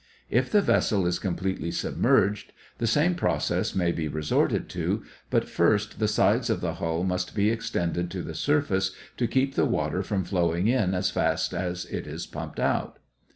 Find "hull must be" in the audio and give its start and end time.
6.81-7.51